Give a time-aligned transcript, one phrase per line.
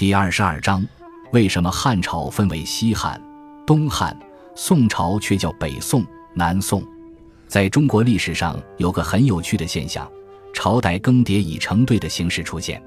[0.00, 0.82] 第二十二章：
[1.30, 3.22] 为什么汉朝分为西汉、
[3.66, 4.18] 东汉，
[4.54, 6.82] 宋朝却叫北宋、南宋？
[7.46, 10.10] 在中国历史上有个很有趣的现象：
[10.54, 12.82] 朝代更迭以成对的形式出现。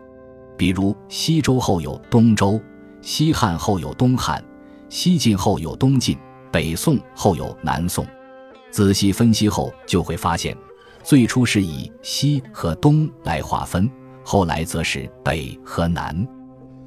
[0.58, 2.60] 比如西周后有东周，
[3.00, 4.44] 西汉后有东汉，
[4.90, 6.18] 西晋后有东晋，
[6.52, 8.04] 北宋后有南宋。
[8.72, 10.58] 仔细分析后，就会发现，
[11.04, 13.88] 最初是以西和东来划分。
[14.24, 16.28] 后来则是北和南，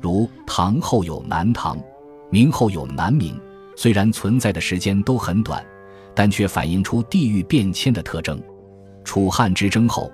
[0.07, 1.77] 如唐后有南唐，
[2.31, 3.37] 明后有南明。
[3.75, 5.67] 虽然存在的时间都很短，
[6.15, 8.41] 但却反映出地域变迁的特征。
[9.03, 10.09] 楚汉之争后，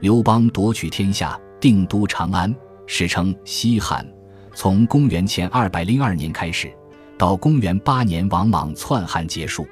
[0.00, 2.54] 刘邦夺取天下，定都长安，
[2.86, 4.06] 史称西汉。
[4.54, 6.70] 从公元前二百零二年开始，
[7.16, 9.66] 到公元八年王莽篡汉结束。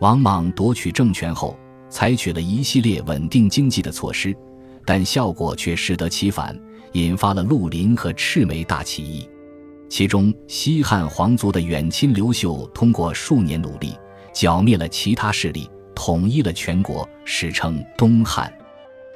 [0.00, 4.36] 王莽夺取政权后，采取了一系列稳定经济的措施。
[4.84, 6.54] 但效果却适得其反，
[6.96, 9.28] 引发了绿林和赤眉大起义。
[9.86, 13.94] 其中，西汉皇族的远亲刘秀通过数年努力，
[14.32, 18.50] 剿灭了其他势力，统一了全国，史称东汉。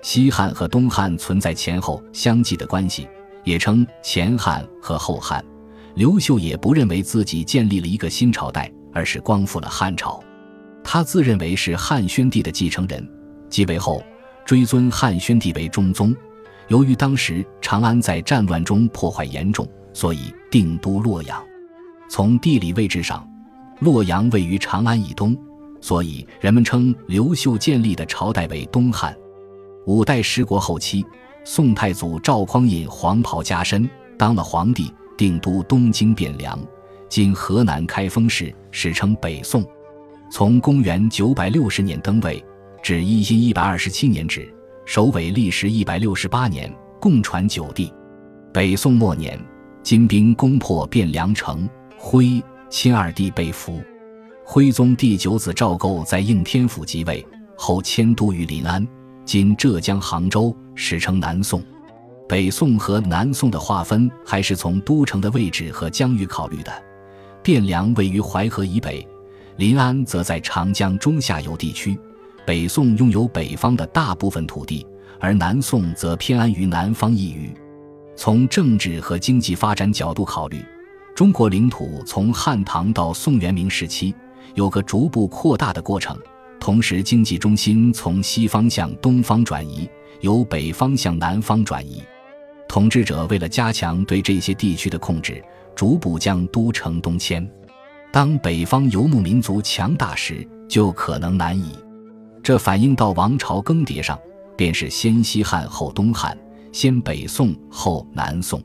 [0.03, 3.09] 西汉和东汉存在前后相继的关系，
[3.45, 5.43] 也称前汉和后汉。
[5.95, 10.23] 刘秀也不认为自己建立了一个新朝代，而是光复了汉朝。
[10.85, 13.09] 他自认为是汉宣帝的继承人，
[13.49, 14.03] 继位后。
[14.47, 16.17] 追尊汉宣帝为中宗，
[16.71, 21.45] 由于当时长安在战乱中破坏严重，所以定都洛阳。
[22.09, 23.29] 从地理位置上，
[23.81, 25.37] 洛阳位于长安以东，
[25.81, 29.13] 所以人们称刘秀建立的朝代为东汉。
[29.87, 31.05] 五代十国后期，
[31.45, 36.57] 宋太祖赵匡胤黄袍加身，当了皇帝，定都东京汴梁
[37.11, 39.65] （今河南开封市），史称北宋。
[40.31, 42.43] 从公元九百六十年登位。
[42.83, 44.51] 至一一一百二十七年止，
[44.91, 46.69] 首尾历时一百六十八年，
[47.01, 47.95] 共传九帝。
[48.53, 49.39] 北宋末年，
[49.85, 53.81] 金兵攻破汴梁城，徽钦二帝被俘。
[54.45, 57.25] 徽宗第九子赵构在应天府即位
[57.57, 58.85] 后，迁都于临安
[59.25, 61.63] （今浙江杭州），史称南宋。
[62.29, 66.83] 北宋和南宋的划分还是从都城的位置和疆域考虑的。
[67.45, 69.07] 汴梁位于淮河以北，
[69.57, 71.97] 临安则在长江中下游地区。
[72.47, 74.85] 北宋拥有北方的大部分土地，
[75.21, 77.55] 而南宋则偏安于南方一隅。
[78.17, 80.65] 从政治和经济发展角度考虑，
[81.15, 84.15] 中国领土从汉唐到宋元明时期
[84.55, 86.19] 有个逐步扩大的过程，
[86.59, 89.89] 同时经济中心从西方向东方转移，
[90.21, 92.03] 由北方向南方转移。
[92.69, 95.43] 统治者为了加强对这些地区的控制，
[95.75, 97.49] 逐步将都城东迁。
[98.13, 101.73] 当北方游牧民族强大时，就可能南移。
[102.43, 104.19] 这反映到王朝更迭上，
[104.61, 106.37] 便是先西汉后东汉，
[106.71, 108.63] 先北宋后南宋。